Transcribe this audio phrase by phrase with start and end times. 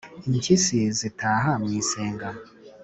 [0.27, 2.27] impyisi zitaha mu isenga